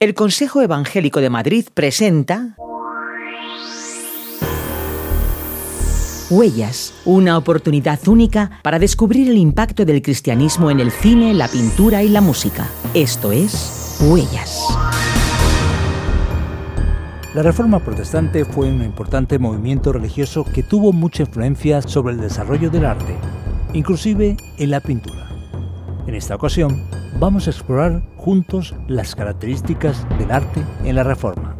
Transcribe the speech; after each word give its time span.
El 0.00 0.14
Consejo 0.14 0.62
Evangélico 0.62 1.20
de 1.20 1.28
Madrid 1.28 1.66
presenta 1.74 2.54
Huellas, 6.30 6.94
una 7.04 7.36
oportunidad 7.36 8.06
única 8.06 8.60
para 8.62 8.78
descubrir 8.78 9.28
el 9.28 9.36
impacto 9.36 9.84
del 9.84 10.00
cristianismo 10.00 10.70
en 10.70 10.78
el 10.78 10.92
cine, 10.92 11.34
la 11.34 11.48
pintura 11.48 12.04
y 12.04 12.10
la 12.10 12.20
música. 12.20 12.68
Esto 12.94 13.32
es 13.32 13.98
Huellas. 14.00 14.62
La 17.34 17.42
Reforma 17.42 17.80
Protestante 17.80 18.44
fue 18.44 18.68
un 18.68 18.84
importante 18.84 19.40
movimiento 19.40 19.92
religioso 19.92 20.44
que 20.44 20.62
tuvo 20.62 20.92
mucha 20.92 21.24
influencia 21.24 21.82
sobre 21.82 22.14
el 22.14 22.20
desarrollo 22.20 22.70
del 22.70 22.84
arte, 22.84 23.16
inclusive 23.72 24.36
en 24.58 24.70
la 24.70 24.78
pintura. 24.78 25.37
En 26.08 26.14
esta 26.14 26.36
ocasión, 26.36 26.82
vamos 27.20 27.46
a 27.46 27.50
explorar 27.50 28.02
juntos 28.16 28.74
las 28.86 29.14
características 29.14 30.08
del 30.18 30.30
arte 30.30 30.64
en 30.82 30.94
la 30.94 31.02
Reforma. 31.02 31.54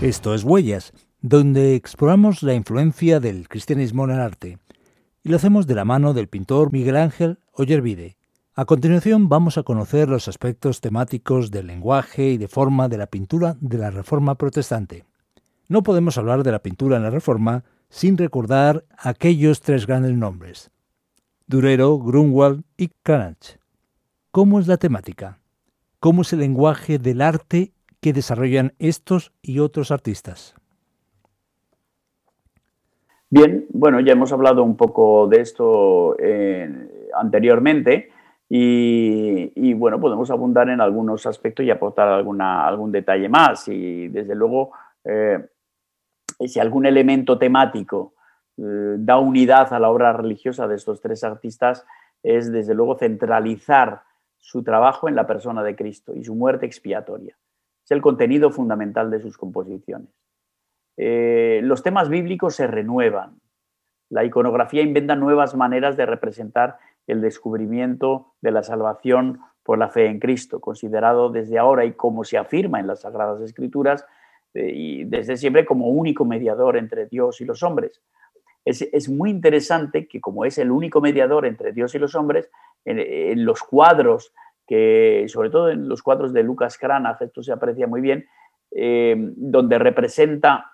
Esto 0.00 0.34
es 0.34 0.42
Huellas, 0.42 0.92
donde 1.20 1.76
exploramos 1.76 2.42
la 2.42 2.54
influencia 2.54 3.20
del 3.20 3.48
cristianismo 3.48 4.06
en 4.06 4.10
el 4.10 4.20
arte, 4.20 4.58
y 5.22 5.28
lo 5.28 5.36
hacemos 5.36 5.68
de 5.68 5.76
la 5.76 5.84
mano 5.84 6.12
del 6.12 6.26
pintor 6.26 6.72
Miguel 6.72 6.96
Ángel 6.96 7.38
Ollervide. 7.52 8.16
A 8.54 8.64
continuación 8.64 9.28
vamos 9.28 9.56
a 9.56 9.62
conocer 9.62 10.08
los 10.08 10.26
aspectos 10.26 10.80
temáticos 10.80 11.52
del 11.52 11.68
lenguaje 11.68 12.30
y 12.30 12.38
de 12.38 12.48
forma 12.48 12.88
de 12.88 12.98
la 12.98 13.06
pintura 13.06 13.56
de 13.60 13.78
la 13.78 13.92
Reforma 13.92 14.34
Protestante. 14.34 15.04
No 15.68 15.84
podemos 15.84 16.18
hablar 16.18 16.42
de 16.42 16.50
la 16.50 16.58
pintura 16.58 16.96
en 16.96 17.04
la 17.04 17.10
Reforma 17.10 17.62
sin 17.88 18.18
recordar 18.18 18.84
aquellos 18.98 19.60
tres 19.60 19.86
grandes 19.86 20.16
nombres, 20.16 20.72
Durero, 21.50 21.98
Grunwald 21.98 22.62
y 22.76 22.92
Cranach. 23.02 23.58
¿Cómo 24.30 24.60
es 24.60 24.68
la 24.68 24.76
temática? 24.76 25.40
¿Cómo 25.98 26.22
es 26.22 26.32
el 26.32 26.38
lenguaje 26.38 27.00
del 27.00 27.20
arte 27.20 27.72
que 28.00 28.12
desarrollan 28.12 28.72
estos 28.78 29.32
y 29.42 29.58
otros 29.58 29.90
artistas? 29.90 30.54
Bien, 33.30 33.66
bueno, 33.70 33.98
ya 33.98 34.12
hemos 34.12 34.32
hablado 34.32 34.62
un 34.62 34.76
poco 34.76 35.26
de 35.26 35.40
esto 35.40 36.14
eh, 36.20 37.10
anteriormente 37.14 38.12
y, 38.48 39.74
bueno, 39.74 40.00
podemos 40.00 40.30
abundar 40.30 40.68
en 40.68 40.80
algunos 40.80 41.26
aspectos 41.26 41.66
y 41.66 41.72
aportar 41.72 42.06
alguna, 42.06 42.64
algún 42.64 42.92
detalle 42.92 43.28
más 43.28 43.66
y 43.66 44.06
desde 44.06 44.36
luego 44.36 44.70
eh, 45.02 45.44
si 46.46 46.60
algún 46.60 46.86
elemento 46.86 47.38
temático 47.38 48.14
da 48.60 49.18
unidad 49.18 49.72
a 49.72 49.78
la 49.78 49.90
obra 49.90 50.12
religiosa 50.12 50.68
de 50.68 50.76
estos 50.76 51.00
tres 51.00 51.24
artistas 51.24 51.86
es, 52.22 52.52
desde 52.52 52.74
luego, 52.74 52.98
centralizar 52.98 54.02
su 54.38 54.62
trabajo 54.62 55.08
en 55.08 55.14
la 55.14 55.26
persona 55.26 55.62
de 55.62 55.76
Cristo 55.76 56.14
y 56.14 56.24
su 56.24 56.34
muerte 56.34 56.66
expiatoria. 56.66 57.36
Es 57.84 57.90
el 57.90 58.02
contenido 58.02 58.50
fundamental 58.50 59.10
de 59.10 59.20
sus 59.20 59.38
composiciones. 59.38 60.10
Eh, 60.96 61.60
los 61.62 61.82
temas 61.82 62.08
bíblicos 62.08 62.56
se 62.56 62.66
renuevan. 62.66 63.40
La 64.10 64.24
iconografía 64.24 64.82
inventa 64.82 65.16
nuevas 65.16 65.54
maneras 65.54 65.96
de 65.96 66.04
representar 66.04 66.78
el 67.06 67.20
descubrimiento 67.20 68.34
de 68.40 68.50
la 68.50 68.62
salvación 68.62 69.40
por 69.62 69.78
la 69.78 69.88
fe 69.88 70.06
en 70.06 70.18
Cristo, 70.18 70.60
considerado 70.60 71.30
desde 71.30 71.58
ahora 71.58 71.84
y 71.84 71.92
como 71.92 72.24
se 72.24 72.36
afirma 72.36 72.80
en 72.80 72.86
las 72.86 73.00
Sagradas 73.00 73.40
Escrituras, 73.40 74.04
eh, 74.52 74.72
y 74.74 75.04
desde 75.04 75.36
siempre 75.36 75.64
como 75.64 75.88
único 75.88 76.24
mediador 76.24 76.76
entre 76.76 77.06
Dios 77.06 77.40
y 77.40 77.44
los 77.44 77.62
hombres 77.62 78.02
es, 78.64 79.08
muy 79.08 79.30
interesante 79.30 80.06
que 80.06 80.20
como 80.20 80.44
es 80.44 80.58
el 80.58 80.70
único 80.70 81.00
mediador 81.00 81.46
entre 81.46 81.72
Dios 81.72 81.94
y 81.94 81.98
los 81.98 82.14
hombres, 82.14 82.50
en, 82.84 83.44
los 83.44 83.62
cuadros, 83.62 84.32
que 84.66 85.26
sobre 85.28 85.50
todo 85.50 85.70
en 85.70 85.88
los 85.88 86.02
cuadros 86.02 86.32
de 86.32 86.42
Lucas 86.42 86.78
Cranach, 86.78 87.20
esto 87.20 87.42
se 87.42 87.52
aprecia 87.52 87.86
muy 87.86 88.00
bien, 88.00 88.26
eh, 88.70 89.16
donde 89.18 89.78
representa 89.78 90.72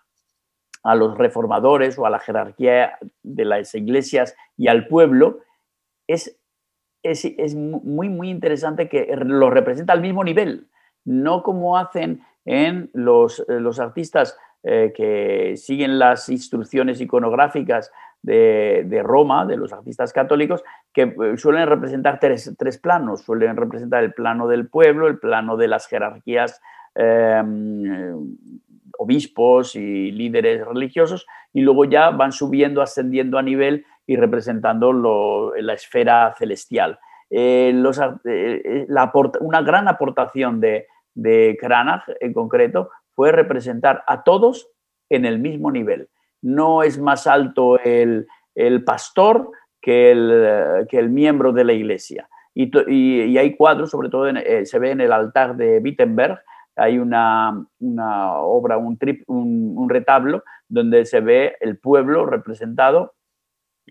a 0.83 0.95
los 0.95 1.17
reformadores 1.17 1.99
o 1.99 2.07
a 2.07 2.11
la 2.11 2.21
jerarquía 2.21 2.99
de 3.23 3.45
las 3.45 3.75
iglesias 3.75 4.37
y 4.57 4.69
al 4.69 4.87
pueblo, 4.87 5.41
es, 6.07 6.39
es, 7.03 7.55
muy, 7.55 8.09
muy 8.09 8.31
interesante 8.31 8.89
que 8.89 9.09
lo 9.17 9.51
representa 9.51 9.93
al 9.93 10.01
mismo 10.01 10.23
nivel, 10.23 10.69
no 11.05 11.43
como 11.43 11.77
hacen 11.77 12.23
en 12.45 12.91
los, 12.93 13.45
los 13.49 13.81
artistas 13.81 14.39
eh, 14.69 14.93
que 14.93 15.57
siguen 15.57 15.97
las 15.97 16.29
instrucciones 16.29 17.01
iconográficas 17.01 17.93
de, 18.21 19.01
Roma, 19.05 19.47
de 19.47 19.57
los 19.57 19.73
artistas 19.73 20.13
católicos, 20.13 20.65
que 20.93 21.03
eh, 21.03 21.37
suelen 21.37 21.69
representar 21.69 22.19
tres, 22.19 22.79
planos. 22.83 23.23
Suelen 23.23 23.57
representar 23.57 24.03
el 24.03 24.13
plano 24.13 24.49
del 24.49 24.69
pueblo, 24.69 25.07
el 25.07 25.21
plano 25.21 25.57
de 25.57 25.69
las 25.69 25.87
jerarquías, 25.87 26.61
em, 26.97 28.27
obispos 28.99 29.77
y 29.77 30.11
líderes 30.11 30.67
religiosos, 30.67 31.29
y 31.53 31.61
luego 31.61 31.85
ya 31.85 32.11
van 32.11 32.33
subiendo, 32.33 32.83
ascendiendo 32.83 33.39
a 33.39 33.43
nivel 33.43 33.87
y 34.05 34.17
representando 34.17 35.53
la 35.61 35.75
esfera 35.75 36.35
celestial. 36.37 36.99
Eh, 37.31 37.73
una 39.41 39.63
gran 39.63 39.87
aportación 39.87 40.61
de, 40.61 40.89
de 41.15 41.57
Cranach 41.61 42.03
en 42.19 42.33
concreto 42.33 42.91
fue 43.17 43.33
representar 43.33 44.05
a 44.07 44.23
todos 44.23 44.69
en 45.09 45.25
el 45.25 45.41
mismo 45.41 45.73
nivel. 45.73 46.09
No 46.43 46.83
es 46.83 46.99
más 46.99 47.27
alto 47.27 47.79
el, 47.81 48.27
pastor 48.85 49.51
que 49.81 50.13
el, 50.13 50.87
que 50.89 50.99
el, 50.99 51.09
miembro 51.09 51.53
de 51.53 51.65
la 51.65 51.73
iglesia. 51.73 52.29
Y, 52.55 53.37
hay 53.37 53.57
cuadros, 53.57 53.91
sobre 53.91 54.11
todo 54.11 54.29
eh, 54.29 54.65
se 54.67 54.79
ve 54.79 54.91
en 54.91 55.01
el 55.01 55.13
altar 55.13 55.57
de 55.57 55.79
Wittenberg, 55.79 56.41
hay 56.77 56.99
una, 56.99 57.67
obra, 58.43 58.77
un, 58.77 58.99
un, 59.27 59.89
retablo 59.89 60.45
donde 60.69 61.07
se 61.07 61.21
ve 61.21 61.57
el 61.61 61.79
pueblo 61.79 62.27
representado, 62.27 63.15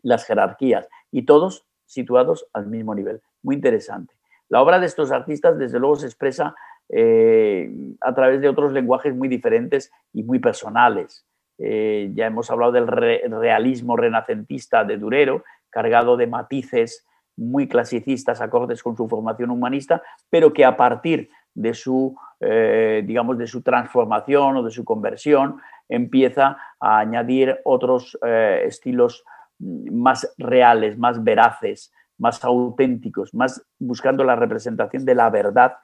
las 0.04 0.26
jerarquías, 0.26 0.88
y 1.12 1.26
todos 1.26 1.66
situados 1.86 2.48
al 2.54 2.68
mismo 2.68 2.94
nivel. 2.94 3.22
Muy 3.42 3.56
interesante. 3.56 4.14
La 4.50 4.62
obra 4.62 4.80
de 4.80 4.86
estos 4.86 5.12
artistas, 5.12 5.58
desde 5.58 5.80
luego, 5.80 5.96
se 5.96 6.06
expresa 6.06 6.56
eh, 6.90 7.72
a 8.02 8.14
través 8.14 8.42
de 8.42 8.50
otros 8.50 8.72
lenguajes 8.72 9.16
muy 9.16 9.28
diferentes 9.28 9.92
y 10.14 10.24
muy 10.24 10.40
personales. 10.40 11.26
Eh, 11.58 12.12
ya 12.14 12.28
hemos 12.28 12.52
hablado 12.52 12.72
del 12.74 12.88
realismo 12.88 13.96
renacentista 13.96 14.84
de 14.84 14.98
Durero, 14.98 15.44
cargado 15.70 16.18
de 16.18 16.28
matices 16.28 17.06
muy 17.38 17.68
clasicistas, 17.68 18.40
acordes 18.40 18.84
con 18.84 18.96
su 18.96 19.08
formación 19.08 19.50
humanista, 19.52 20.02
pero 20.30 20.54
que 20.54 20.64
a 20.64 20.78
partir 20.78 21.30
de 21.54 21.74
su, 21.74 22.16
eh, 22.40 23.04
digamos, 23.06 23.38
de 23.38 23.48
su 23.48 23.62
transformación 23.62 24.58
o 24.58 24.64
de 24.64 24.72
su 24.72 24.86
conversión, 24.86 25.60
empieza 25.90 26.58
a 26.80 27.00
añadir 27.00 27.60
otros 27.64 28.18
estilos 28.24 29.24
más 29.60 30.34
reales, 30.38 30.98
más 30.98 31.24
veraces, 31.24 31.94
más 32.18 32.44
auténticos, 32.44 33.34
más 33.34 33.66
buscando 33.78 34.24
la 34.24 34.36
representación 34.36 35.06
de 35.06 35.16
la 35.16 35.30
verdad 35.30 35.76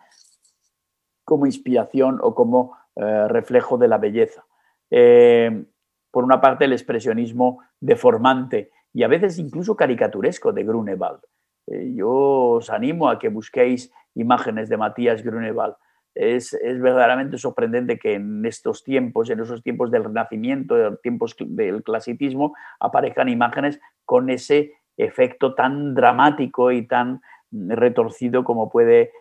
como 1.32 1.46
inspiración 1.46 2.20
o 2.22 2.36
como 2.36 2.76
eh, 2.98 3.28
reflejo 3.30 3.78
de 3.78 3.88
la 3.88 3.98
belleza. 3.98 4.44
Eh, 4.90 5.64
por 6.12 6.26
una 6.26 6.42
parte, 6.42 6.66
el 6.66 6.74
expresionismo 6.74 7.60
deformante 7.80 8.70
y 8.92 9.04
a 9.04 9.08
veces 9.08 9.40
incluso 9.40 9.78
caricaturesco 9.78 10.52
de 10.52 10.66
Grunewald. 10.66 11.22
Eh, 11.68 11.94
yo 11.96 12.10
os 12.10 12.70
animo 12.70 13.08
a 13.08 13.18
que 13.18 13.30
busquéis 13.30 13.94
imágenes 14.14 14.68
de 14.68 14.76
Matías 14.76 15.24
Grunewald. 15.24 15.76
Es, 16.14 16.54
es, 16.54 16.82
verdaderamente 16.82 17.38
sorprendente 17.38 17.98
que 17.98 18.16
en 18.16 18.46
estos 18.46 18.84
tiempos, 18.84 19.30
en 19.30 19.40
esos 19.40 19.64
tiempos 19.64 19.90
del 19.90 20.04
Renacimiento, 20.04 20.78
en 20.86 20.98
tiempos 20.98 21.38
del 21.40 21.82
clasicismo, 21.82 22.54
aparezcan 22.82 23.30
imágenes 23.30 23.80
con 24.04 24.30
ese 24.30 24.74
efecto 24.98 25.56
tan 25.56 25.94
dramático 25.96 26.74
y 26.74 26.86
tan 26.86 27.22
retorcido 27.52 28.44
como 28.44 28.70
puede 28.70 29.14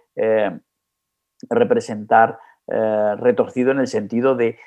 representar 1.49 2.39
eh, 2.67 3.17
retorcido 3.17 3.73
en 3.73 3.81
el 3.81 3.87
sentido 3.89 4.37
de, 4.37 4.59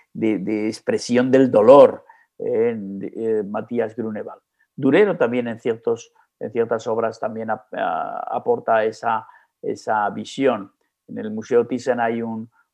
expresión 0.67 1.31
del 1.31 1.51
dolor, 1.51 2.05
en 2.37 2.99
eh, 3.01 3.43
Matías 3.43 3.95
Grunewald. 3.95 4.41
Durero 4.75 5.15
también 5.15 5.47
en, 5.47 5.59
ciertos, 5.59 6.13
en 6.39 6.51
ciertas 6.51 6.87
obras 6.87 7.19
también 7.19 7.49
aporta 7.51 8.83
esa, 8.83 9.27
esa 9.61 10.09
visión. 10.09 10.73
En 11.07 11.19
el 11.19 11.31
Museo 11.31 11.67
Thyssen 11.67 11.99
hay 11.99 12.21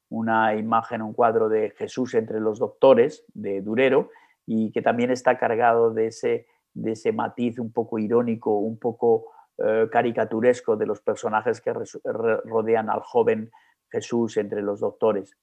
una 0.09 0.55
imagen, 0.55 1.01
un 1.01 1.13
cuadro 1.13 1.49
de 1.49 1.71
Jesús 1.71 2.15
entre 2.15 2.39
los 2.39 2.57
doctores 2.57 3.25
de 3.33 3.61
Durero 3.61 4.09
y 4.47 4.71
que 4.71 4.81
también 4.81 5.11
está 5.11 5.37
cargado 5.37 5.91
de 5.91 6.07
ese, 6.07 6.47
de 6.73 6.93
ese 6.93 7.11
matiz 7.11 7.59
un 7.59 7.71
poco 7.71 7.99
irónico, 7.99 8.57
un 8.57 8.79
poco 8.79 9.31
eh, 9.57 9.87
caricaturesco 9.91 10.77
de 10.77 10.85
los 10.85 11.01
personajes 11.01 11.61
que 11.61 11.73
rodean 12.45 12.89
al 12.89 13.01
joven 13.01 13.51
Jesús 13.91 14.37
entre 14.37 14.61
los 14.61 14.79
doctores. 14.79 15.37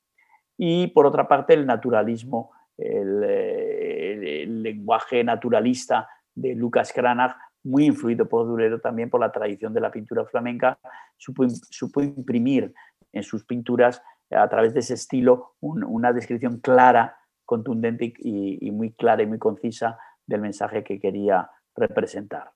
Y 0.56 0.88
por 0.88 1.06
otra 1.06 1.28
parte, 1.28 1.54
el 1.54 1.66
naturalismo, 1.66 2.52
el, 2.76 4.62
lenguaje 4.62 5.22
naturalista 5.24 6.08
de 6.34 6.54
Lucas 6.54 6.92
Cranach, 6.92 7.36
muy 7.64 7.86
influido 7.86 8.28
por 8.28 8.46
Durero 8.46 8.80
también 8.80 9.10
por 9.10 9.20
la 9.20 9.32
tradición 9.32 9.74
de 9.74 9.80
la 9.80 9.90
pintura 9.90 10.24
flamenca, 10.24 10.78
supo, 11.16 12.02
imprimir 12.02 12.72
en 13.12 13.22
sus 13.22 13.44
pinturas, 13.44 14.02
a 14.30 14.48
través 14.48 14.74
de 14.74 14.80
ese 14.80 14.94
estilo, 14.94 15.54
una 15.60 16.12
descripción 16.12 16.58
clara, 16.60 17.16
contundente 17.44 18.12
y 18.18 18.70
muy 18.72 18.92
clara 18.92 19.22
y 19.22 19.26
muy 19.26 19.38
concisa 19.38 19.98
del 20.26 20.40
mensaje 20.40 20.82
que 20.82 20.98
quería 20.98 21.48
representar. 21.76 22.55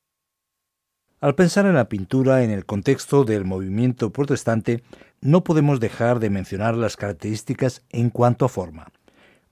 Al 1.23 1.35
pensar 1.35 1.67
en 1.67 1.75
la 1.75 1.91
pintura 1.91 2.45
en 2.45 2.51
el 2.51 2.65
contexto 2.65 3.25
del 3.25 3.45
movimiento 3.45 4.09
protestante, 4.09 4.83
no 5.21 5.45
podemos 5.45 5.79
dejar 5.79 6.19
de 6.19 6.31
mencionar 6.31 6.75
las 6.77 6.97
características 6.97 7.85
en 7.91 8.09
cuanto 8.09 8.47
a 8.47 8.49
forma. 8.49 8.87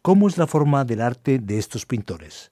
¿Cómo 0.01 0.29
es 0.29 0.39
la 0.39 0.47
forma 0.47 0.87
del 0.87 1.03
arte 1.03 1.39
de 1.39 1.59
estos 1.59 1.85
pintores? 1.85 2.51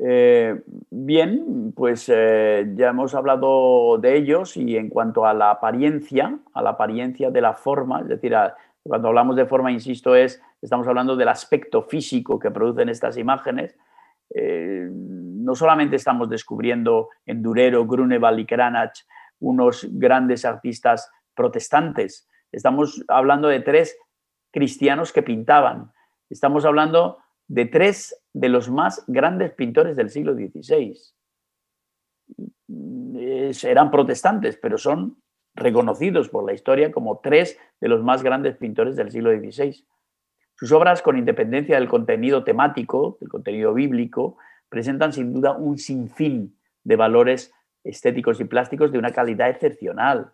Eh, 0.00 0.60
bien, 0.90 1.72
pues 1.76 2.10
eh, 2.12 2.72
ya 2.74 2.88
hemos 2.88 3.14
hablado 3.14 3.98
de 3.98 4.16
ellos 4.16 4.56
y 4.56 4.76
en 4.76 4.88
cuanto 4.88 5.24
a 5.24 5.32
la 5.32 5.52
apariencia, 5.52 6.40
a 6.54 6.62
la 6.62 6.70
apariencia 6.70 7.30
de 7.30 7.40
la 7.40 7.54
forma, 7.54 8.00
es 8.00 8.08
decir, 8.08 8.34
cuando 8.82 9.08
hablamos 9.08 9.36
de 9.36 9.46
forma, 9.46 9.70
insisto, 9.70 10.16
es, 10.16 10.42
estamos 10.60 10.88
hablando 10.88 11.14
del 11.14 11.28
aspecto 11.28 11.82
físico 11.82 12.40
que 12.40 12.50
producen 12.50 12.88
estas 12.88 13.16
imágenes, 13.16 13.76
eh, 14.34 14.90
no 15.46 15.54
solamente 15.54 15.94
estamos 15.94 16.28
descubriendo 16.28 17.08
en 17.24 17.40
Durero, 17.40 17.86
Grunewald 17.86 18.40
y 18.40 18.46
Kranach 18.46 18.98
unos 19.38 19.86
grandes 19.92 20.44
artistas 20.44 21.08
protestantes, 21.36 22.28
estamos 22.50 23.04
hablando 23.06 23.46
de 23.46 23.60
tres 23.60 23.96
cristianos 24.50 25.12
que 25.12 25.22
pintaban, 25.22 25.92
estamos 26.30 26.64
hablando 26.64 27.18
de 27.46 27.66
tres 27.66 28.20
de 28.32 28.48
los 28.48 28.68
más 28.68 29.04
grandes 29.06 29.52
pintores 29.52 29.94
del 29.94 30.10
siglo 30.10 30.34
XVI. 30.34 30.98
Eran 33.62 33.92
protestantes, 33.92 34.56
pero 34.56 34.78
son 34.78 35.22
reconocidos 35.54 36.28
por 36.28 36.44
la 36.44 36.54
historia 36.54 36.90
como 36.90 37.20
tres 37.20 37.56
de 37.80 37.86
los 37.86 38.02
más 38.02 38.24
grandes 38.24 38.56
pintores 38.56 38.96
del 38.96 39.12
siglo 39.12 39.30
XVI. 39.30 39.86
Sus 40.56 40.72
obras, 40.72 41.02
con 41.02 41.16
independencia 41.16 41.76
del 41.76 41.88
contenido 41.88 42.42
temático, 42.42 43.16
del 43.20 43.28
contenido 43.28 43.74
bíblico, 43.74 44.38
presentan 44.68 45.12
sin 45.12 45.32
duda 45.32 45.52
un 45.52 45.78
sinfín 45.78 46.56
de 46.84 46.96
valores 46.96 47.52
estéticos 47.84 48.40
y 48.40 48.44
plásticos 48.44 48.92
de 48.92 48.98
una 48.98 49.12
calidad 49.12 49.48
excepcional. 49.48 50.32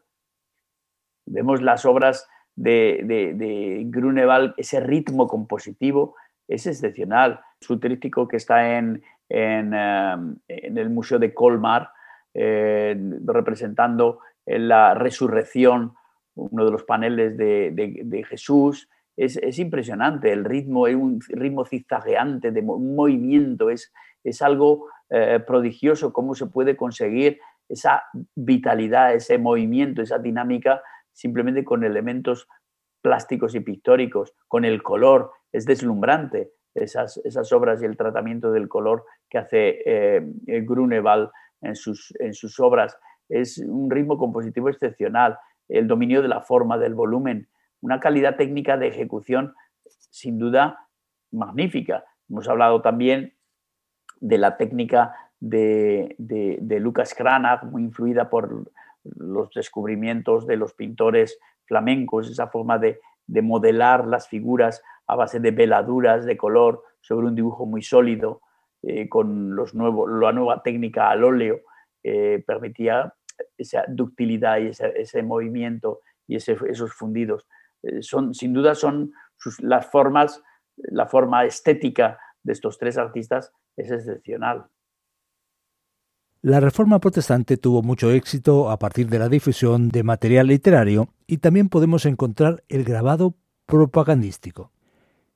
Vemos 1.26 1.62
las 1.62 1.84
obras 1.84 2.28
de, 2.56 3.82
Grunewald, 3.86 4.54
ese 4.56 4.80
ritmo 4.80 5.26
compositivo 5.26 6.16
es 6.48 6.66
excepcional. 6.66 7.40
Su 7.60 7.78
tríptico 7.78 8.26
que 8.28 8.36
está 8.36 8.76
en, 8.78 9.02
en, 9.28 9.74
um, 9.74 10.36
el 10.48 10.90
Museo 10.90 11.18
de 11.18 11.32
Colmar, 11.32 11.90
eh, 12.34 12.96
representando 13.24 14.20
la 14.46 14.94
resurrección, 14.94 15.94
uno 16.34 16.64
de 16.64 16.70
los 16.70 16.82
paneles 16.84 17.36
de 17.36 18.24
Jesús, 18.28 18.88
es, 19.16 19.58
impresionante, 19.58 20.32
el 20.32 20.44
ritmo 20.44 20.86
es 20.86 20.96
un 20.96 21.20
ritmo 21.28 21.64
zigzagueante, 21.64 22.50
de 22.50 22.62
movimiento, 22.62 23.70
es, 23.70 23.92
es 24.24 24.42
algo 24.42 24.88
eh, 25.10 25.40
prodigioso 25.46 26.12
cómo 26.12 26.34
se 26.34 26.46
puede 26.46 26.76
conseguir 26.76 27.38
esa 27.68 28.04
vitalidad, 28.34 29.14
ese 29.14 29.38
movimiento, 29.38 30.02
esa 30.02 30.18
dinámica 30.18 30.82
simplemente 31.12 31.64
con 31.64 31.84
elementos 31.84 32.48
plásticos 33.02 33.54
y 33.54 33.60
pictóricos, 33.60 34.34
con 34.48 34.64
el 34.64 34.82
color, 34.82 35.32
es 35.52 35.66
deslumbrante 35.66 36.52
esas, 36.74 37.18
esas 37.24 37.52
obras 37.52 37.82
y 37.82 37.84
el 37.84 37.96
tratamiento 37.96 38.52
del 38.52 38.68
color 38.68 39.04
que 39.28 39.38
hace 39.38 39.82
eh, 39.84 40.22
Grunewald 40.46 41.30
en 41.60 41.76
sus, 41.76 42.14
en 42.18 42.32
sus 42.32 42.58
obras. 42.60 42.96
Es 43.28 43.58
un 43.58 43.90
ritmo 43.90 44.18
compositivo 44.18 44.68
excepcional, 44.68 45.38
el 45.68 45.86
dominio 45.86 46.22
de 46.22 46.28
la 46.28 46.40
forma, 46.40 46.78
del 46.78 46.94
volumen, 46.94 47.48
una 47.80 48.00
calidad 48.00 48.36
técnica 48.36 48.76
de 48.76 48.88
ejecución 48.88 49.54
sin 49.86 50.38
duda 50.38 50.88
magnífica. 51.32 52.04
Hemos 52.28 52.48
hablado 52.48 52.82
también 52.82 53.34
de 54.22 54.38
la 54.38 54.56
técnica 54.56 55.14
de, 55.40 56.78
Lucas 56.80 57.12
Cranach, 57.14 57.64
muy 57.64 57.82
influida 57.82 58.30
por 58.30 58.70
los 59.02 59.50
descubrimientos 59.50 60.46
de 60.46 60.56
los 60.56 60.74
pintores 60.74 61.38
flamencos, 61.66 62.30
esa 62.30 62.46
forma 62.46 62.78
de, 62.78 63.00
modelar 63.42 64.06
las 64.06 64.28
figuras 64.28 64.82
a 65.06 65.16
base 65.16 65.40
de 65.40 65.50
veladuras 65.50 66.24
de 66.24 66.36
color 66.36 66.82
sobre 67.00 67.26
un 67.26 67.34
dibujo 67.34 67.66
muy 67.66 67.82
sólido, 67.82 68.40
eh, 68.82 69.08
con 69.08 69.56
los 69.56 69.74
nuevos, 69.74 70.10
la 70.10 70.32
nueva 70.32 70.62
técnica 70.62 71.10
al 71.10 71.24
óleo, 71.24 71.60
eh, 72.02 72.42
permitía 72.46 73.14
esa 73.56 73.84
ductilidad 73.88 74.58
y 74.58 74.68
ese, 74.68 75.22
movimiento 75.22 76.00
y 76.28 76.36
esos 76.36 76.92
fundidos. 76.92 77.48
Eh, 77.82 78.02
son, 78.02 78.34
sin 78.34 78.52
duda 78.52 78.74
son 78.74 79.12
las 79.60 79.86
formas, 79.86 80.42
la 80.76 81.06
forma 81.06 81.44
estética 81.44 82.18
de 82.42 82.52
estos 82.52 82.78
tres 82.78 82.98
artistas 82.98 83.52
es 83.76 83.90
excepcional. 83.90 84.66
La 86.42 86.58
Reforma 86.58 86.98
Protestante 86.98 87.56
tuvo 87.56 87.82
mucho 87.82 88.10
éxito 88.10 88.70
a 88.70 88.78
partir 88.78 89.08
de 89.08 89.20
la 89.20 89.28
difusión 89.28 89.90
de 89.90 90.02
material 90.02 90.48
literario 90.48 91.08
y 91.26 91.38
también 91.38 91.68
podemos 91.68 92.04
encontrar 92.04 92.64
el 92.68 92.82
grabado 92.82 93.36
propagandístico. 93.66 94.72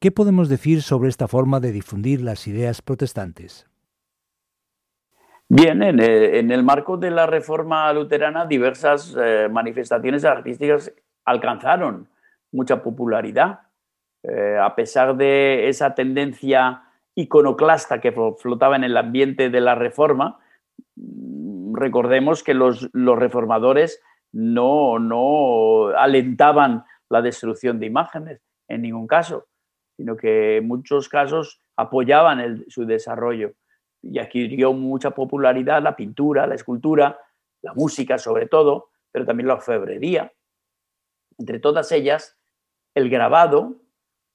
¿Qué 0.00 0.10
podemos 0.10 0.48
decir 0.48 0.82
sobre 0.82 1.08
esta 1.08 1.28
forma 1.28 1.60
de 1.60 1.72
difundir 1.72 2.22
las 2.22 2.46
ideas 2.48 2.82
protestantes? 2.82 3.68
Bien, 5.48 5.80
en 5.82 6.00
eh, 6.00 6.40
el, 6.40 6.64
marco 6.64 6.96
de 6.96 7.10
la 7.12 7.26
Reforma 7.26 7.92
Luterana 7.92 8.46
diversas 8.46 9.16
eh, 9.16 9.48
manifestaciones 9.48 10.24
artísticas 10.24 10.92
alcanzaron 11.24 12.08
mucha 12.50 12.82
popularidad. 12.82 13.60
Eh, 14.24 14.58
a 14.60 14.74
pesar 14.74 15.16
de 15.16 15.68
esa 15.68 15.94
tendencia 15.94 16.82
iconoclasta 17.16 18.00
que 18.00 18.12
flotaba 18.12 18.76
en 18.76 18.84
el 18.84 18.96
ambiente 18.96 19.50
de 19.50 19.60
la 19.60 19.74
reforma, 19.74 20.38
recordemos 21.72 22.42
que 22.42 22.54
los, 22.54 22.90
reformadores 22.92 24.00
no, 24.32 24.98
no 24.98 25.88
alentaban 25.96 26.84
la 27.08 27.22
destrucción 27.22 27.80
de 27.80 27.86
imágenes 27.86 28.42
en 28.68 28.82
ningún 28.82 29.06
caso, 29.06 29.46
sino 29.96 30.16
que 30.16 30.58
en 30.58 30.68
muchos 30.68 31.08
casos 31.08 31.60
apoyaban 31.76 32.64
su 32.68 32.84
desarrollo 32.84 33.54
y 34.02 34.18
adquirió 34.18 34.72
mucha 34.72 35.12
popularidad 35.12 35.82
la 35.82 35.96
pintura, 35.96 36.46
la 36.46 36.54
escultura, 36.54 37.18
la 37.62 37.72
música 37.74 38.18
sobre 38.18 38.46
todo, 38.46 38.90
pero 39.10 39.24
también 39.24 39.46
la 39.46 39.54
orfebrería. 39.54 40.32
Entre 41.38 41.60
todas 41.60 41.90
ellas, 41.92 42.38
el 42.94 43.08
grabado 43.08 43.76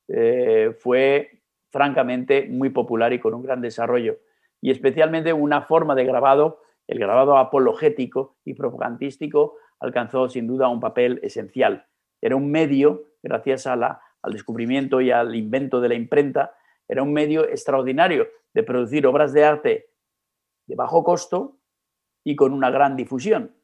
eh, 0.08 0.76
fue 0.80 1.41
francamente 1.72 2.48
muy 2.50 2.70
popular 2.70 3.14
y 3.14 3.20
con 3.20 3.34
un 3.34 3.44
gran 3.44 3.62
desarrollo. 3.62 4.20
Y 4.62 4.72
especialmente 4.72 5.34
una 5.34 5.64
forma 5.64 5.96
de 5.96 6.06
grabado, 6.06 6.62
el 6.88 7.00
grabado 7.00 7.38
apologético 7.38 8.38
y 8.46 8.54
propagandístico, 8.54 9.56
alcanzó 9.80 10.30
sin 10.30 10.48
duda 10.48 10.68
un 10.68 10.80
papel 10.80 11.20
esencial. 11.24 11.88
Era 12.22 12.36
un 12.36 12.52
medio, 12.52 13.06
gracias 13.24 13.66
al 13.66 14.00
descubrimiento 14.32 15.02
y 15.02 15.10
al 15.10 15.36
invento 15.36 15.82
de 15.82 15.90
la 15.90 15.96
imprenta, 15.96 16.54
era 16.88 17.02
un 17.02 17.14
medio 17.14 17.48
extraordinario 17.48 18.28
de 18.54 18.64
producir 18.64 19.08
obras 19.08 19.34
de 19.34 19.46
arte 19.46 19.90
de 20.68 20.76
bajo 20.76 21.04
costo 21.04 21.58
y 22.24 22.36
con 22.36 22.54
una 22.54 22.70
gran 22.70 22.96
difusión. 22.96 23.56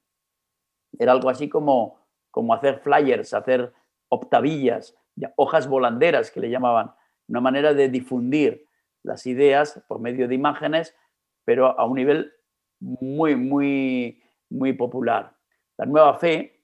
Era 0.97 1.11
algo 1.11 1.29
así 1.29 1.49
como, 1.49 2.07
como 2.31 2.53
hacer 2.53 2.79
flyers, 2.79 3.33
hacer 3.33 3.73
octavillas, 4.09 4.95
hojas 5.35 5.67
volanderas 5.67 6.31
que 6.31 6.39
le 6.39 6.49
llamaban, 6.49 6.93
una 7.27 7.41
manera 7.41 7.73
de 7.73 7.89
difundir 7.89 8.65
las 9.03 9.25
ideas 9.25 9.83
por 9.87 9.99
medio 9.99 10.27
de 10.27 10.35
imágenes, 10.35 10.95
pero 11.45 11.79
a 11.79 11.85
un 11.85 11.95
nivel 11.95 12.33
muy, 12.79 13.35
muy, 13.35 14.21
muy 14.49 14.73
popular. 14.73 15.35
La 15.77 15.85
nueva 15.85 16.17
fe 16.17 16.61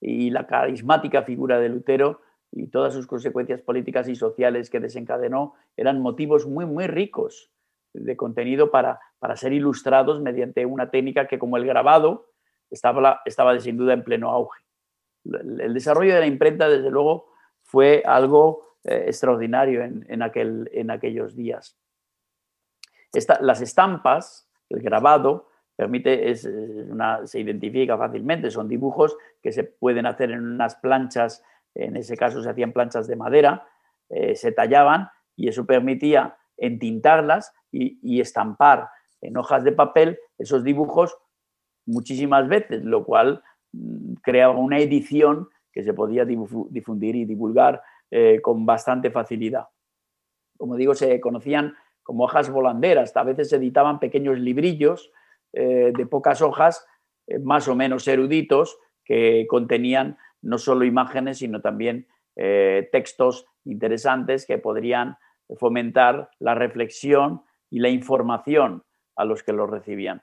y 0.00 0.30
la 0.30 0.46
carismática 0.46 1.22
figura 1.22 1.58
de 1.60 1.68
Lutero 1.68 2.20
y 2.50 2.68
todas 2.68 2.92
sus 2.92 3.06
consecuencias 3.06 3.62
políticas 3.62 4.08
y 4.08 4.16
sociales 4.16 4.70
que 4.70 4.80
desencadenó 4.80 5.54
eran 5.76 6.00
motivos 6.00 6.46
muy, 6.46 6.66
muy 6.66 6.86
ricos 6.86 7.50
de 7.94 8.16
contenido 8.16 8.70
para, 8.70 9.00
para 9.18 9.36
ser 9.36 9.52
ilustrados 9.52 10.20
mediante 10.20 10.66
una 10.66 10.90
técnica 10.90 11.28
que 11.28 11.38
como 11.38 11.56
el 11.56 11.66
grabado 11.66 12.30
estaba, 12.70 13.20
estaba 13.24 13.58
sin 13.60 13.76
duda 13.76 13.92
en 13.92 14.02
pleno 14.02 14.30
auge 14.30 14.62
el 15.24 15.74
desarrollo 15.74 16.14
de 16.14 16.20
la 16.20 16.26
imprenta, 16.26 16.68
desde 16.68 16.90
luego, 16.90 17.28
fue 17.62 18.02
algo 18.04 18.71
eh, 18.84 19.04
extraordinario 19.06 19.82
en, 19.82 20.22
aquel, 20.22 20.70
en, 20.72 20.90
aquellos 20.90 21.36
días. 21.36 21.76
las 23.40 23.60
estampas, 23.60 24.48
el 24.68 24.82
grabado, 24.82 25.48
permite, 25.76 26.30
es, 26.30 26.44
una, 26.44 27.26
se 27.26 27.40
identifica 27.40 27.96
fácilmente, 27.96 28.50
son 28.50 28.68
dibujos 28.68 29.16
que 29.42 29.52
se 29.52 29.64
pueden 29.64 30.06
hacer 30.06 30.30
en 30.30 30.44
unas 30.44 30.76
planchas, 30.76 31.44
en 31.74 31.96
ese 31.96 32.16
caso 32.16 32.42
se 32.42 32.50
hacían 32.50 32.72
planchas 32.72 33.06
de 33.06 33.16
madera, 33.16 33.66
eh, 34.10 34.34
se 34.34 34.52
tallaban 34.52 35.08
y 35.36 35.48
eso 35.48 35.64
permitía 35.64 36.36
entintarlas 36.56 37.52
y 37.70 38.20
estampar 38.20 38.90
en 39.22 39.36
hojas 39.36 39.64
de 39.64 39.72
papel 39.72 40.18
esos 40.36 40.62
dibujos 40.62 41.16
muchísimas 41.86 42.48
veces, 42.48 42.84
lo 42.84 43.04
cual 43.04 43.42
mm, 43.72 44.14
creaba 44.22 44.54
una 44.58 44.78
edición 44.78 45.48
que 45.72 45.82
se 45.82 45.94
podía 45.94 46.26
difundir 46.26 47.16
y 47.16 47.24
divulgar 47.24 47.82
eh, 48.14 48.42
con 48.42 48.66
bastante 48.66 49.10
facilidad. 49.10 49.68
Como 50.58 50.76
digo, 50.76 50.94
se 50.94 51.18
conocían 51.18 51.74
como 52.02 52.24
hojas 52.24 52.50
volanderas, 52.50 53.16
a 53.16 53.22
veces 53.22 53.48
se 53.48 53.56
editaban 53.56 54.00
pequeños 54.00 54.38
librillos 54.38 55.10
eh, 55.54 55.94
de 55.96 56.06
pocas 56.06 56.42
hojas, 56.42 56.86
eh, 57.26 57.38
más 57.38 57.68
o 57.68 57.74
menos 57.74 58.06
eruditos, 58.06 58.78
que 59.02 59.46
contenían 59.48 60.18
no 60.42 60.58
solo 60.58 60.84
imágenes, 60.84 61.38
sino 61.38 61.62
también 61.62 62.06
textos 62.34 63.46
interesantes 63.64 64.46
que 64.46 64.58
podrían 64.58 65.16
fomentar 65.56 66.30
la 66.38 66.54
reflexión 66.54 67.42
y 67.70 67.78
la 67.78 67.88
información 67.88 68.84
a 69.16 69.24
los 69.24 69.42
que 69.42 69.52
lo 69.52 69.66
recibían. 69.66 70.22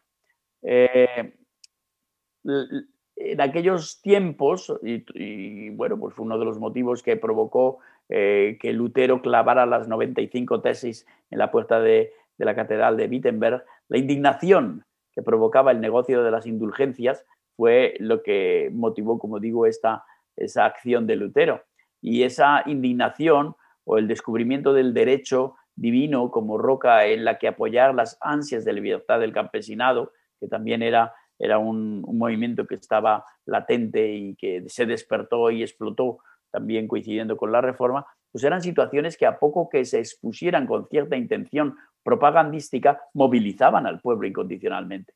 En 3.20 3.42
aquellos 3.42 4.02
tiempos, 4.02 4.74
y, 4.82 5.70
bueno, 5.72 6.00
pues 6.00 6.16
fue 6.16 6.26
uno 6.26 6.40
de 6.40 6.46
los 6.46 6.58
motivos 6.58 7.04
que 7.04 7.18
provocó 7.18 7.80
eh, 8.08 8.58
que 8.62 8.72
Lutero 8.72 9.22
clavara 9.22 9.66
las 9.66 9.90
95 9.90 10.62
tesis 10.62 11.06
en 11.30 11.40
la 11.40 11.52
puerta 11.52 11.82
de, 11.82 12.14
la 12.38 12.56
catedral 12.56 12.96
de 12.96 13.08
Wittenberg, 13.08 13.66
la 13.90 13.98
indignación 13.98 14.86
que 15.12 15.22
provocaba 15.22 15.72
el 15.72 15.82
negocio 15.82 16.24
de 16.24 16.32
las 16.32 16.46
indulgencias 16.46 17.26
fue 17.58 17.96
lo 18.00 18.24
que 18.24 18.70
motivó, 18.74 19.20
como 19.20 19.42
digo, 19.42 19.66
esta, 19.66 20.06
esa 20.38 20.64
acción 20.64 21.06
de 21.06 21.18
Lutero. 21.18 21.62
Y 22.02 22.24
esa 22.24 22.64
indignación 22.66 23.58
o 23.84 23.98
el 23.98 24.08
descubrimiento 24.08 24.72
del 24.72 24.94
derecho 24.94 25.56
divino 25.76 26.32
como 26.32 26.58
roca 26.58 27.06
en 27.06 27.26
la 27.26 27.38
que 27.38 27.50
apoyar 27.50 27.94
las 27.94 28.18
ansias 28.22 28.64
de 28.64 28.72
libertad 28.72 29.20
del 29.20 29.34
campesinado, 29.34 30.14
que 30.40 30.48
también 30.48 30.82
era, 30.82 31.14
era 31.40 31.58
un, 31.58 32.02
movimiento 32.02 32.68
que 32.68 32.76
estaba 32.76 33.26
latente 33.46 34.14
y 34.14 34.36
que 34.36 34.64
se 34.68 34.86
despertó 34.86 35.50
y 35.50 35.64
explotó 35.64 36.20
también 36.52 36.88
coincidiendo 36.88 37.38
con 37.38 37.52
la 37.52 37.62
reforma, 37.62 38.06
pues 38.32 38.44
eran 38.44 38.62
situaciones 38.62 39.18
que 39.18 39.26
a 39.26 39.40
poco 39.40 39.70
que 39.70 39.86
se 39.86 40.00
expusieran 40.00 40.68
con 40.68 40.88
cierta 40.88 41.16
intención 41.16 41.76
propagandística, 42.04 43.02
movilizaban 43.14 43.86
al 43.88 44.00
pueblo 44.00 44.28
incondicionalmente. 44.28 45.14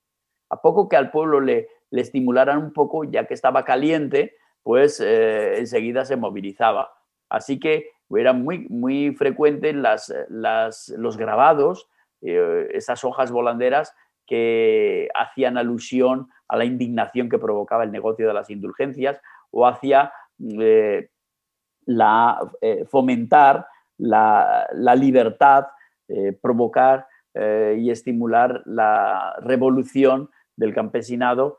A 0.50 0.62
poco 0.62 0.88
que 0.88 0.96
al 0.96 1.12
pueblo 1.12 1.40
le, 1.40 1.68
le 1.90 2.02
estimularan 2.02 2.58
un 2.58 2.74
poco, 2.74 3.04
ya 3.04 3.26
que 3.26 3.34
estaba 3.34 3.66
caliente, 3.66 4.36
pues 4.64 5.00
eh, 5.00 5.60
enseguida 5.60 6.06
se 6.06 6.16
movilizaba. 6.16 6.92
Así 7.30 7.60
que 7.60 7.90
era 8.10 8.34
muy, 8.34 8.68
muy 8.70 9.16
frecuente 9.16 9.74
las, 9.74 10.14
los 10.30 11.18
grabados, 11.18 11.88
eh, 12.22 12.68
esas 12.72 13.04
hojas 13.04 13.32
volanderas 13.32 13.94
que 14.26 15.10
hacían 15.16 15.58
alusión 15.58 16.30
a 16.48 16.58
la 16.58 16.66
indignación 16.66 17.30
que 17.30 17.40
provocaba 17.40 17.84
el 17.84 17.92
negocio 17.92 18.28
de 18.28 18.34
las 18.34 18.50
indulgencias 18.50 19.20
o 19.52 19.68
hacia 19.68 20.12
eh, 20.60 21.10
la, 21.86 22.40
eh, 22.62 22.86
fomentar 22.86 23.68
la, 23.98 24.68
libertad, 24.96 25.66
provocar 26.42 27.08
y 27.36 27.90
estimular 27.90 28.62
la 28.66 29.36
revolución 29.42 30.30
del 30.56 30.74
campesinado, 30.74 31.58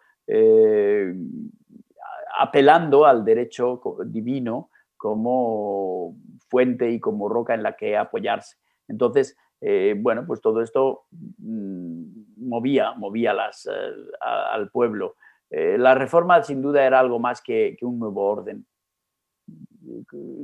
apelando 2.39 3.07
al 3.07 3.25
derecho 3.25 3.81
divino 4.05 4.71
como 4.97 6.17
fuente 6.49 6.91
y 6.91 7.01
como 7.01 7.29
roca 7.29 7.55
en 7.55 7.63
la 7.63 7.77
que 7.77 7.97
apoyarse. 7.97 8.57
Entonces, 8.89 9.37
eh, 9.61 9.95
bueno, 9.99 10.25
pues 10.27 10.41
todo 10.41 10.63
esto 10.63 11.05
mm, 11.39 12.05
movía, 12.37 12.93
movía 12.93 13.33
las, 13.33 13.67
eh, 13.67 13.93
al 14.21 14.71
pueblo. 14.71 15.17
Eh, 15.51 15.77
la 15.79 15.95
reforma 15.95 16.43
sin 16.43 16.63
duda 16.63 16.85
era 16.85 17.01
algo 17.01 17.19
más 17.19 17.41
que, 17.41 17.77
un 17.83 17.99
nuevo 17.99 18.25
orden. 18.25 18.67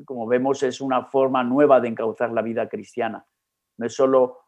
Como 0.04 0.26
vemos, 0.26 0.62
es 0.62 0.80
una 0.80 1.04
forma 1.04 1.42
nueva 1.42 1.80
de 1.80 1.88
encauzar 1.88 2.32
la 2.32 2.42
vida 2.42 2.68
cristiana. 2.68 3.25
No 3.78 3.87
es 3.87 3.94
solo 3.94 4.38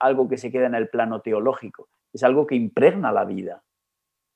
algo 0.00 0.28
que 0.28 0.36
se 0.36 0.50
queda 0.50 0.66
en 0.66 0.74
el 0.74 0.88
plano 0.88 1.20
teológico, 1.20 1.88
es 2.12 2.24
algo 2.24 2.46
que 2.46 2.56
impregna 2.56 3.12
la 3.12 3.24
vida. 3.24 3.62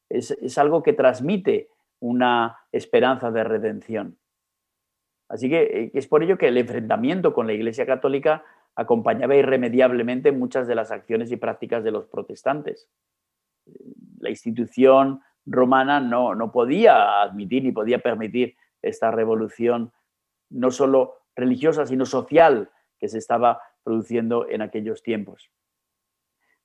es 0.09 0.59
algo 0.59 0.83
que 0.85 0.93
transmite 0.93 1.71
una 1.99 2.57
esperanza 2.71 3.33
de 3.33 3.43
redención. 3.43 4.19
Así 5.29 5.49
que 5.49 5.63
eh, 5.63 5.91
es 5.95 6.07
por 6.07 6.23
ello 6.23 6.39
que 6.39 6.49
el 6.49 6.59
enfrentamiento 6.59 7.33
con 7.33 7.47
la 7.47 7.53
Iglesia 7.53 7.87
Católica 7.87 8.45
acompañaba 8.77 9.37
irremediablemente 9.37 10.33
muchas 10.33 10.67
de 10.67 10.75
las 10.75 10.91
acciones 10.91 11.31
y 11.31 11.37
prácticas 11.37 11.85
de 11.85 11.91
los 11.91 12.07
protestantes. 12.07 12.89
La 14.19 14.31
institución 14.31 15.21
romana 15.47 16.01
no, 16.01 16.35
no 16.35 16.51
podía 16.53 17.23
admitir 17.23 17.63
ni 17.63 17.73
podía 17.73 17.99
permitir 17.99 18.57
esta 18.83 19.11
revolución, 19.11 19.93
no 20.51 20.71
solo 20.71 21.23
religiosa, 21.37 21.87
sino 21.87 22.05
social, 22.05 22.71
que 22.99 23.09
se 23.09 23.19
estaba 23.19 23.61
produciendo 23.83 24.49
en 24.49 24.63
aquellos 24.63 25.03
tiempos. 25.03 25.51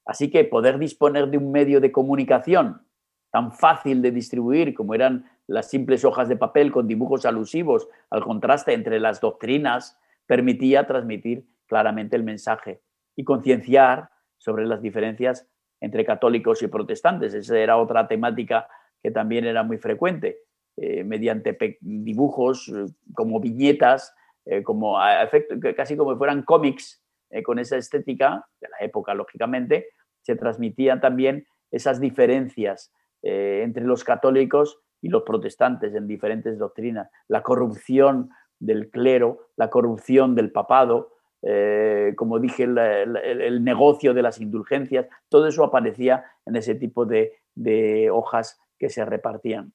Así 0.05 0.31
que 0.31 0.43
poder 0.43 0.79
disponer 0.79 1.29
de 1.29 1.37
un 1.37 1.51
medio 1.51 1.79
de 1.79 1.91
comunicación 1.91 2.81
tan 3.31 3.51
fácil 3.51 4.01
de 4.01 4.11
distribuir 4.11 4.73
como 4.73 4.95
eran 4.95 5.29
las 5.45 5.69
simples 5.69 6.03
hojas 6.03 6.29
de 6.29 6.35
papel 6.35 6.71
con 6.71 6.87
dibujos 6.87 7.25
alusivos 7.25 7.87
al 8.09 8.23
contraste 8.23 8.73
entre 8.73 8.99
las 8.99 9.21
doctrinas 9.21 9.99
permitía 10.25 10.87
transmitir 10.87 11.45
claramente 11.69 12.17
el 12.17 12.23
mensaje 12.23 12.81
y 13.15 13.23
concienciar 13.23 14.09
sobre 14.37 14.65
las 14.65 14.81
diferencias 14.81 15.47
entre 15.79 16.03
católicos 16.03 16.61
y 16.61 16.67
protestantes. 16.67 17.33
Esa 17.33 17.57
era 17.57 17.77
otra 17.77 18.07
temática 18.07 18.67
que 19.01 19.11
también 19.11 19.45
era 19.45 19.63
muy 19.63 19.77
frecuente, 19.77 20.39
eh, 20.75 21.03
mediante 21.03 21.77
dibujos 21.81 22.67
eh, 22.69 22.85
como 23.13 23.39
viñetas, 23.39 24.13
eh, 24.45 24.63
como 24.63 24.97
casi 25.75 25.95
como 25.95 26.17
fueran 26.17 26.43
cómics 26.43 27.03
con 27.43 27.59
esa 27.59 27.77
estética 27.77 28.43
de 28.59 28.69
la 28.69 28.77
época, 28.83 29.13
lógicamente, 29.13 29.89
se 30.21 30.35
transmitían 30.35 30.99
también 30.99 31.45
esas 31.69 31.99
diferencias 31.99 32.91
entre 33.21 33.83
los 33.83 34.03
católicos 34.03 34.79
y 34.99 35.09
los 35.09 35.21
protestantes 35.21 35.93
en 35.93 36.07
diferentes 36.07 36.57
doctrinas, 36.57 37.07
la 37.27 37.43
corrupción 37.43 38.31
del 38.57 38.89
clero, 38.89 39.49
la 39.57 39.69
corrupción 39.69 40.33
del 40.33 40.51
papado, 40.51 41.18
eh, 41.41 42.13
como 42.17 42.39
dije, 42.39 42.63
el, 42.63 43.63
negocio 43.63 44.13
de 44.13 44.21
las 44.21 44.41
indulgencias, 44.41 45.07
todo 45.29 45.47
eso 45.47 45.63
aparecía 45.63 46.25
en 46.45 46.55
ese 46.55 46.75
tipo 46.75 47.05
de, 47.05 47.33
hojas 48.11 48.59
que 48.77 48.89
se 48.89 49.03
repartían. 49.05 49.73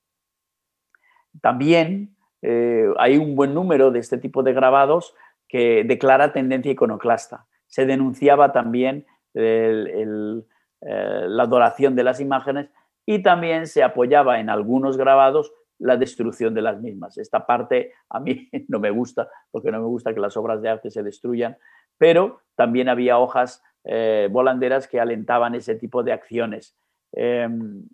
También 1.40 2.16
eh, 2.42 2.86
hay 2.98 3.16
un 3.16 3.34
buen 3.34 3.54
número 3.54 3.90
de 3.90 3.98
este 3.98 4.18
tipo 4.18 4.42
de 4.42 4.52
grabados 4.52 5.14
que 5.48 5.84
declara 5.84 6.32
tendencia 6.32 6.72
iconoclasta. 6.72 7.46
Se 7.66 7.86
denunciaba 7.86 8.52
también 8.52 9.06
eh, 9.34 10.42
la 10.80 11.42
adoración 11.42 11.96
de 11.96 12.04
las 12.04 12.20
imágenes 12.20 12.70
y 13.06 13.22
también 13.22 13.66
se 13.66 13.82
apoyaba 13.82 14.40
en 14.40 14.48
algunos 14.48 14.96
grabados 14.96 15.52
la 15.78 15.96
destrucción 15.96 16.54
de 16.54 16.62
las 16.62 16.80
mismas. 16.80 17.18
Esta 17.18 17.46
parte 17.46 17.92
a 18.08 18.20
mí 18.20 18.48
no 18.68 18.80
me 18.80 18.90
gusta, 18.90 19.28
porque 19.50 19.70
no 19.70 19.80
me 19.80 19.86
gusta 19.86 20.14
que 20.14 20.20
las 20.20 20.36
obras 20.36 20.62
de 20.62 20.68
arte 20.68 20.90
se 20.90 21.02
destruyan, 21.02 21.56
pero 21.98 22.40
también 22.54 22.88
había 22.88 23.18
hojas 23.18 23.62
eh, 23.84 24.28
volanderas 24.30 24.88
que 24.88 25.00
alentaban 25.00 25.54
ese 25.54 25.74
tipo 25.74 26.02
de 26.02 26.12
acciones. 26.12 26.76
Em, 27.12 27.84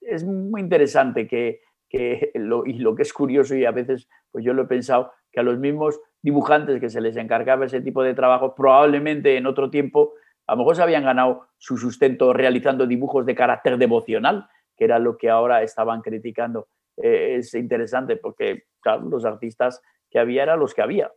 es 0.00 0.24
muy 0.24 0.60
interesante 0.60 1.26
que, 1.26 1.60
lo, 2.34 2.66
y 2.66 2.74
lo 2.74 2.94
que 2.94 3.02
es 3.02 3.12
curioso 3.12 3.54
y 3.54 3.64
a 3.64 3.70
veces 3.70 4.08
pues 4.30 4.44
yo 4.44 4.52
lo 4.52 4.62
he 4.62 4.66
pensado, 4.66 5.12
que 5.32 5.40
a 5.40 5.42
los 5.42 5.58
mismos 5.58 5.98
dibujantes 6.20 6.80
que 6.80 6.90
se 6.90 7.00
les 7.00 7.16
encargaba 7.16 7.64
ese 7.64 7.80
tipo 7.80 8.02
de 8.02 8.14
trabajo, 8.14 8.54
probablemente 8.54 9.36
en 9.36 9.46
otro 9.46 9.70
tiempo 9.70 10.12
a 10.46 10.52
lo 10.52 10.58
mejor 10.58 10.76
se 10.76 10.82
habían 10.82 11.04
ganado 11.04 11.48
su 11.58 11.76
sustento 11.76 12.32
realizando 12.32 12.86
dibujos 12.86 13.26
de 13.26 13.34
carácter 13.34 13.78
devocional, 13.78 14.48
que 14.76 14.84
era 14.84 14.98
lo 14.98 15.16
que 15.16 15.30
ahora 15.30 15.62
estaban 15.62 16.00
criticando. 16.02 16.68
Eh, 16.96 17.36
es 17.36 17.54
interesante 17.54 18.16
porque, 18.16 18.64
los 19.10 19.24
artistas 19.24 19.82
que 20.08 20.20
había 20.20 20.44
eran 20.44 20.60
los 20.60 20.72
que 20.72 20.82
había. 20.82 21.10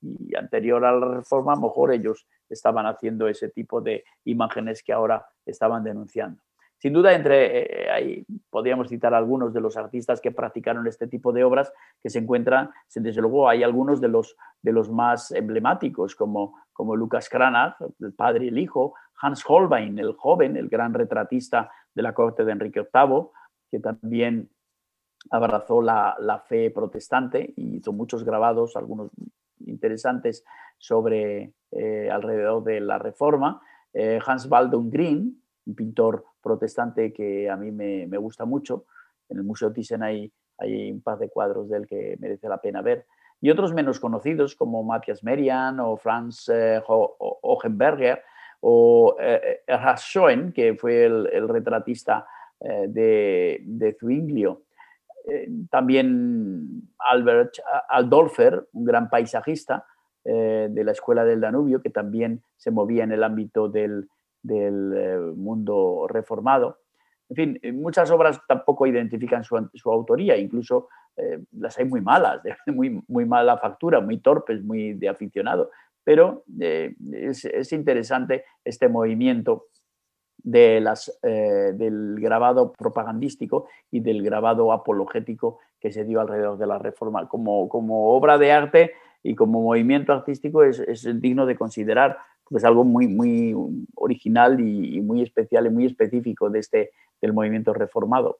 Y 0.00 0.36
anterior 0.36 0.84
a 0.84 0.92
la 0.92 1.14
reforma, 1.16 1.54
mejor 1.54 1.92
ellos 1.92 2.26
estaban 2.48 2.86
haciendo 2.86 3.28
ese 3.28 3.48
tipo 3.50 3.80
de 3.80 4.04
imágenes 4.24 4.82
que 4.82 4.92
ahora 4.92 5.24
estaban 5.46 5.84
denunciando. 5.84 6.42
Sin 6.78 6.92
duda, 6.92 7.12
entre 7.12 7.84
eh, 7.84 7.90
ahí 7.92 8.26
podríamos 8.50 8.88
citar 8.88 9.14
algunos 9.14 9.54
de 9.54 9.60
los 9.60 9.76
artistas 9.76 10.20
que 10.20 10.32
practicaron 10.32 10.84
este 10.88 11.06
tipo 11.06 11.32
de 11.32 11.44
obras 11.44 11.72
que 12.02 12.10
se 12.10 12.18
encuentran, 12.18 12.70
desde 12.92 13.20
luego 13.20 13.48
hay 13.48 13.62
algunos 13.62 14.00
de 14.00 14.08
los, 14.08 14.36
de 14.62 14.72
los 14.72 14.90
más 14.90 15.30
emblemáticos, 15.30 16.16
como, 16.16 16.58
como 16.72 16.96
Lucas 16.96 17.28
Cranach, 17.28 17.76
el 18.00 18.14
padre 18.14 18.46
y 18.46 18.48
el 18.48 18.58
hijo, 18.58 18.94
Hans 19.20 19.44
Holbein, 19.46 19.96
el 20.00 20.14
joven, 20.14 20.56
el 20.56 20.68
gran 20.68 20.92
retratista 20.92 21.70
de 21.94 22.02
la 22.02 22.14
corte 22.14 22.44
de 22.44 22.52
Enrique 22.52 22.80
VIII, 22.80 23.28
que 23.70 23.80
también 23.80 24.50
abrazó 25.30 25.80
la, 25.80 26.44
fe 26.48 26.70
protestante 26.70 27.52
y 27.56 27.76
hizo 27.76 27.92
muchos 27.92 28.24
grabados, 28.24 28.76
algunos 28.76 29.10
interesantes 29.66 30.44
sobre 30.78 31.52
eh, 31.70 32.10
alrededor 32.10 32.64
de 32.64 32.80
la 32.80 32.98
reforma. 32.98 33.60
Eh, 33.92 34.18
Hans 34.24 34.48
Baldung 34.48 34.90
Green, 34.90 35.40
un 35.66 35.74
pintor 35.74 36.24
protestante 36.42 37.12
que 37.12 37.48
a 37.48 37.56
mí 37.56 37.70
me, 37.70 38.16
gusta 38.18 38.44
mucho, 38.44 38.86
en 39.28 39.38
el 39.38 39.44
Museo 39.44 39.72
Thyssen 39.72 40.02
hay, 40.02 40.32
hay 40.58 40.90
un 40.90 41.00
par 41.00 41.18
de 41.18 41.28
cuadros 41.28 41.68
de 41.68 41.76
él 41.76 41.86
que 41.86 42.16
merece 42.18 42.48
la 42.48 42.60
pena 42.60 42.82
ver. 42.82 43.06
Y 43.40 43.50
otros 43.50 43.72
menos 43.72 43.98
conocidos 43.98 44.54
como 44.54 44.82
Matthias 44.84 45.24
Merian 45.24 45.80
o 45.80 45.96
Franz 45.96 46.48
eh, 46.48 46.80
Hohenberger 46.86 48.22
o 48.62 49.16
eh, 49.20 49.60
Erhard 49.66 49.98
Schoen, 49.98 50.52
que 50.52 50.74
fue 50.74 51.04
el, 51.04 51.48
retratista 51.48 52.26
de, 52.60 53.60
de 53.64 53.96
Zwinglio. 53.98 54.62
también 55.68 56.82
Albert 56.96 57.54
Aldolfer, 57.88 58.68
un 58.72 58.84
gran 58.84 59.10
paisajista 59.10 59.84
de 60.24 60.82
la 60.84 60.92
Escuela 60.92 61.24
del 61.24 61.40
Danubio, 61.40 61.82
que 61.82 61.90
también 61.90 62.40
se 62.56 62.70
movía 62.70 63.02
en 63.02 63.10
el 63.10 63.24
ámbito 63.24 63.68
del, 63.68 64.08
del 64.42 65.34
mundo 65.34 66.06
reformado. 66.08 66.82
En 67.32 67.36
fin, 67.36 67.58
eh, 67.62 67.72
muchas 67.72 68.10
obras 68.10 68.38
tampoco 68.46 68.86
identifican 68.86 69.42
su, 69.42 69.56
autoría, 69.86 70.36
incluso 70.36 70.88
eh, 71.16 71.42
las 71.52 71.78
hay 71.78 71.86
muy 71.86 72.02
malas, 72.02 72.42
de 72.44 72.54
muy, 72.66 73.02
muy 73.08 73.24
mala 73.24 73.56
factura, 73.56 74.00
muy 74.00 74.18
torpes, 74.18 74.62
muy 74.62 74.92
de 74.92 75.08
aficionado. 75.08 75.70
Pero 76.04 76.44
eh, 76.60 76.94
es, 77.12 77.72
interesante 77.72 78.44
este 78.64 78.88
movimiento 78.88 79.66
de 80.38 80.80
las, 80.80 81.20
del 81.22 82.16
grabado 82.18 82.72
propagandístico 82.72 83.68
y 83.92 84.00
del 84.00 84.24
grabado 84.24 84.72
apologético 84.72 85.60
que 85.82 85.92
se 85.92 86.04
dio 86.04 86.20
alrededor 86.20 86.58
de 86.58 86.66
la 86.66 86.78
reforma. 86.78 87.28
Como, 87.28 87.68
obra 88.14 88.38
de 88.38 88.52
arte 88.52 88.92
y 89.22 89.34
como 89.34 89.62
movimiento 89.62 90.12
artístico 90.12 90.64
es, 90.64 90.80
es 90.80 91.06
digno 91.20 91.46
de 91.46 91.56
considerar, 91.56 92.18
es 92.50 92.64
algo 92.64 92.84
muy, 92.84 93.08
muy 93.08 93.54
original 93.94 94.60
y, 94.60 94.96
y, 94.96 95.00
muy 95.00 95.22
especial 95.22 95.66
y 95.66 95.70
muy 95.70 95.86
específico 95.86 96.50
de 96.50 96.60
este, 96.60 96.90
del 97.20 97.32
movimiento 97.32 97.72
reformado. 97.72 98.38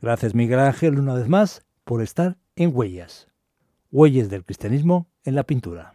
Gracias 0.00 0.34
Miguel 0.34 0.58
Ángel 0.58 0.98
una 0.98 1.14
vez 1.14 1.28
más 1.28 1.66
por 1.84 2.02
estar 2.02 2.36
en 2.56 2.72
Huellas. 2.74 3.28
Huellas 3.90 4.28
del 4.28 4.44
cristianismo 4.44 5.06
en 5.24 5.34
la 5.34 5.44
pintura. 5.44 5.94